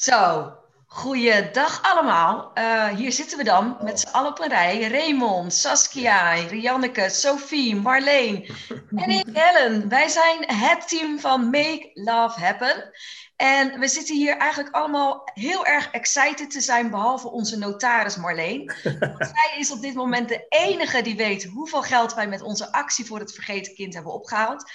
[0.00, 0.52] Zo,
[0.86, 2.50] goeiedag allemaal.
[2.54, 4.88] Eh, hier zitten we dan met z'n allen op een rij.
[4.88, 8.54] Raymond, Saskia, Rianneke, Sophie, Marleen
[8.96, 9.88] en ik, Helen.
[9.88, 12.90] Wij zijn het team van Make Love Happen.
[13.36, 18.72] En we zitten hier eigenlijk allemaal heel erg excited te zijn, behalve onze notaris Marleen.
[19.00, 22.72] Want zij is op dit moment de enige die weet hoeveel geld wij met onze
[22.72, 24.70] actie voor het vergeten kind hebben opgehaald.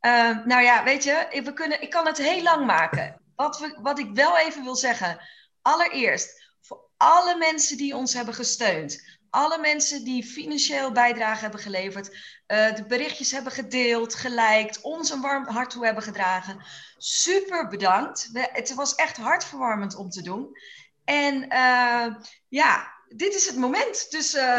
[0.00, 3.22] Uh, nou ja, weet je, we kunnen, ik kan het heel lang maken.
[3.36, 5.20] Wat, we, wat ik wel even wil zeggen,
[5.62, 12.08] allereerst voor alle mensen die ons hebben gesteund, alle mensen die financieel bijdrage hebben geleverd,
[12.08, 16.64] uh, de berichtjes hebben gedeeld, geliked, ons een warm hart toe hebben gedragen.
[16.98, 18.28] Super bedankt.
[18.32, 20.56] We, het was echt hartverwarmend om te doen.
[21.04, 22.14] En uh,
[22.48, 24.10] ja, dit is het moment.
[24.10, 24.34] Dus.
[24.34, 24.58] Uh,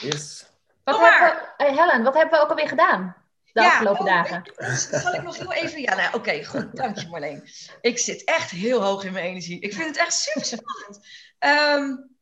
[0.00, 0.46] yes.
[0.84, 3.16] Wat hebben we, Helen, wat hebben we ook alweer gedaan?
[3.58, 4.52] De ja, afgelopen oh, dagen.
[5.02, 5.80] Zal ik nog heel even...
[5.80, 6.76] Ja, nou, oké, goed.
[6.76, 7.48] Dank je Marleen.
[7.80, 9.60] Ik zit echt heel hoog in mijn energie.
[9.60, 11.06] Ik vind het echt super spannend.
[11.38, 12.16] Um,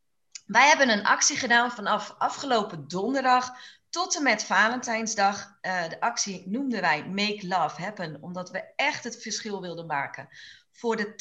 [0.47, 3.57] wij hebben een actie gedaan vanaf afgelopen donderdag
[3.91, 5.59] tot en met Valentijnsdag.
[5.62, 10.29] Uh, de actie noemden wij Make Love Happen, omdat we echt het verschil wilden maken
[10.73, 11.14] voor de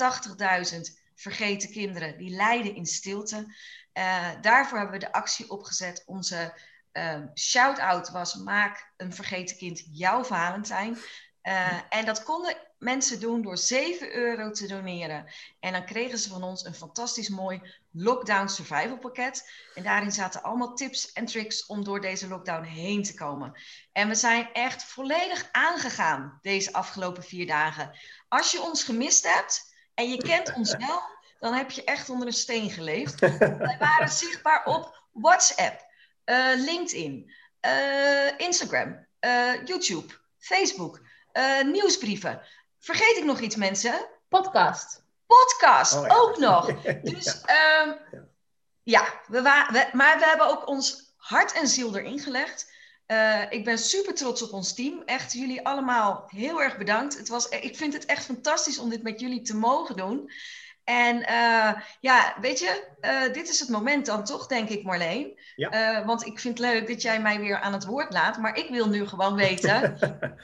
[0.76, 3.56] 80.000 vergeten kinderen die lijden in stilte.
[3.94, 6.04] Uh, daarvoor hebben we de actie opgezet.
[6.06, 6.54] Onze
[6.98, 10.98] uh, shout-out was: maak een vergeten kind jouw Valentijn.
[11.44, 15.26] Uh, en dat konden mensen doen door 7 euro te doneren.
[15.60, 19.52] En dan kregen ze van ons een fantastisch mooi lockdown survival pakket.
[19.74, 23.62] En daarin zaten allemaal tips en tricks om door deze lockdown heen te komen.
[23.92, 27.92] En we zijn echt volledig aangegaan deze afgelopen vier dagen.
[28.28, 31.02] Als je ons gemist hebt en je kent ons wel,
[31.40, 33.20] dan heb je echt onder een steen geleefd.
[33.68, 35.86] Wij waren zichtbaar op WhatsApp,
[36.56, 37.32] LinkedIn,
[37.66, 41.02] uh, Instagram, uh, YouTube, Facebook,
[41.66, 42.42] nieuwsbrieven.
[42.80, 44.10] Vergeet ik nog iets, mensen?
[44.28, 45.04] Podcast.
[45.28, 46.16] Podcast, oh, ja.
[46.16, 46.82] ook nog.
[47.12, 47.98] Dus ja, um,
[48.84, 52.74] ja we we, maar we hebben ook ons hart en ziel erin gelegd.
[53.08, 55.02] Uh, ik ben super trots op ons team.
[55.06, 57.18] Echt, jullie allemaal heel erg bedankt.
[57.18, 60.32] Het was, ik vind het echt fantastisch om dit met jullie te mogen doen.
[60.86, 65.40] En uh, ja, weet je, uh, dit is het moment dan toch, denk ik, Marleen.
[65.56, 66.00] Ja.
[66.00, 68.38] Uh, want ik vind het leuk dat jij mij weer aan het woord laat.
[68.38, 69.98] Maar ik wil nu gewoon weten,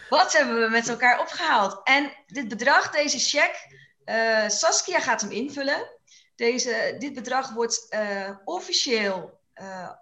[0.10, 1.82] wat hebben we met elkaar opgehaald?
[1.84, 5.90] En dit bedrag, deze cheque, Saskia gaat hem invullen.
[6.36, 7.96] Deze, dit bedrag wordt
[8.44, 9.40] officieel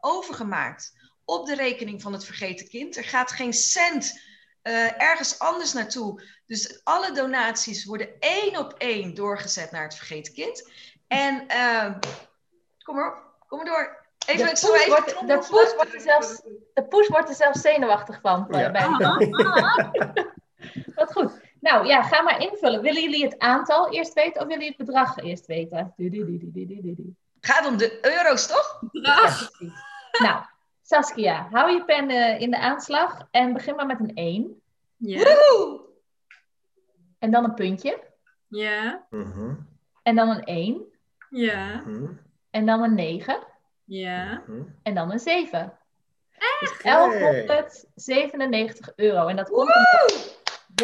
[0.02, 0.94] overgemaakt
[1.26, 2.98] op de rekening van het vergeten kind.
[2.98, 4.22] Er gaat geen cent
[4.64, 6.24] uh, ergens anders naartoe.
[6.46, 10.70] Dus alle donaties worden één op één doorgezet naar het vergeten kind.
[11.08, 11.94] En uh,
[12.84, 14.08] kom maar op, kom maar door.
[14.28, 16.42] Even, de, push even wordt, de, push wordt er zelfs,
[16.74, 18.48] de push wordt er zelfs zenuwachtig van.
[18.50, 18.72] Ja.
[18.72, 18.88] Bij
[20.96, 21.42] Wat goed.
[21.60, 22.82] Nou ja, ga maar invullen.
[22.82, 25.94] Willen jullie het aantal eerst weten of willen jullie het bedrag eerst weten?
[27.40, 28.80] Het gaat om de euro's, toch?
[28.92, 29.52] Bedrag.
[29.60, 30.44] Ja, nou,
[30.90, 34.62] Saskia, hou je pen uh, in de aanslag en begin maar met een 1.
[34.98, 35.18] Ja.
[35.18, 35.82] Woehoe!
[37.20, 38.00] En dan een puntje.
[38.48, 39.06] Ja.
[39.10, 39.52] Uh -huh.
[40.04, 40.84] En dan een 1.
[41.30, 41.74] Ja.
[41.74, 42.10] Uh -huh.
[42.52, 43.40] En dan een 9.
[43.84, 44.44] Ja.
[44.46, 44.62] -huh.
[44.84, 45.74] En dan een 7.
[46.38, 46.60] Echt?
[46.60, 49.28] Dus 1197 euro.
[49.28, 49.74] En dat komt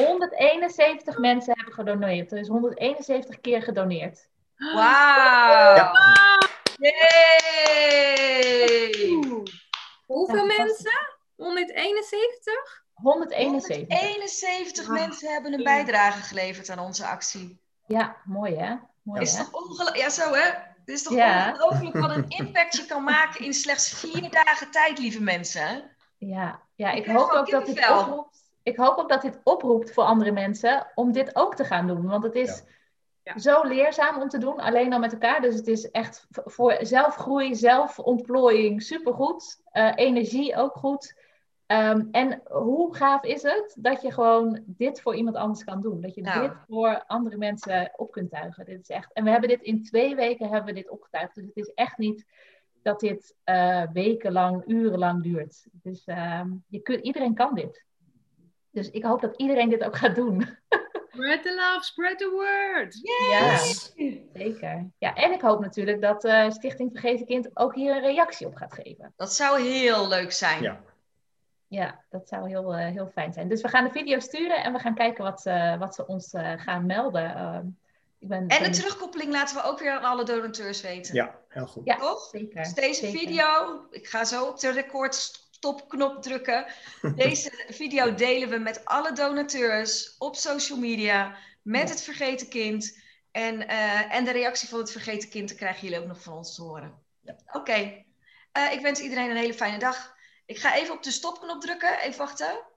[0.10, 2.32] omdat 171 mensen hebben gedoneerd.
[2.32, 4.28] Er is 171 keer gedoneerd.
[4.56, 5.76] Wauw!
[5.76, 5.92] Ja.
[6.76, 8.36] Yay!
[10.06, 11.16] Hoeveel ja, mensen?
[11.36, 12.84] 171?
[13.36, 14.00] 171.
[14.00, 14.92] 171 ah.
[14.94, 17.60] mensen hebben een bijdrage geleverd aan onze actie.
[17.86, 18.76] Ja, mooi hè?
[19.02, 19.44] Mooi, is hè?
[19.44, 19.98] toch ongelooflijk?
[19.98, 20.44] Ja, zo hè?
[20.86, 21.52] Het is toch ja.
[21.52, 25.84] ongelooflijk wat een impact je kan maken in slechts vier dagen tijd, lieve mensen.
[26.18, 28.44] Ja, ja ik, ik hoop ook dat dit oproept.
[28.64, 32.08] Ik hoop ook dat dit oproept voor andere mensen om dit ook te gaan doen.
[32.08, 33.34] Want het is ja.
[33.34, 33.40] Ja.
[33.40, 35.42] zo leerzaam om te doen, alleen al met elkaar.
[35.42, 39.62] Dus het is echt voor zelfgroei, zelfontplooiing supergoed.
[39.74, 41.16] Uh, energie ook goed.
[41.68, 46.02] Um, en hoe gaaf is het dat je gewoon dit voor iemand anders kan doen?
[46.02, 46.42] Dat je nou.
[46.42, 48.66] dit voor andere mensen op kunt tuigen.
[48.66, 51.36] Dit is echt, en we hebben dit in twee weken hebben we dit opgetuigd.
[51.36, 52.26] Dus het is echt niet
[52.82, 55.66] dat dit uh, wekenlang, urenlang duurt.
[55.72, 57.86] Dus uh, je kunt, iedereen kan dit.
[58.72, 60.42] Dus ik hoop dat iedereen dit ook gaat doen.
[61.16, 63.00] Spread the love, spread the word.
[63.02, 63.94] Yes.
[63.96, 64.90] Ja, zeker.
[64.98, 68.56] Ja, en ik hoop natuurlijk dat uh, Stichting Vergeten Kind ook hier een reactie op
[68.56, 69.14] gaat geven.
[69.16, 70.62] Dat zou heel leuk zijn.
[70.62, 70.82] Ja.
[71.68, 73.48] Ja, dat zou heel, uh, heel fijn zijn.
[73.48, 76.34] Dus we gaan de video sturen en we gaan kijken wat, uh, wat ze ons
[76.34, 77.78] uh, gaan melden.
[78.20, 78.72] ik ben, en de ben...
[78.72, 81.16] terugkoppeling laten we ook weer aan alle donateurs weten.
[81.16, 81.86] Ja, heel goed.
[81.86, 82.28] Ja, Toch?
[82.32, 82.64] zeker.
[82.64, 83.20] Dus deze zeker.
[83.20, 86.66] video, ik ga zo op de recordstopknop drukken.
[87.16, 93.04] Deze video delen we met alle donateurs op social media, met het vergeten kind.
[93.32, 96.56] En, eh, en de reactie van het vergeten kind krijgen jullie ook nog van ons
[96.56, 96.94] te horen.
[97.22, 97.36] Ja.
[97.52, 98.04] Oké.
[98.52, 100.15] Eh, ik wens iedereen een hele fijne dag.
[100.46, 102.00] Ik ga even op de stopknop drukken.
[102.00, 102.75] Even wachten.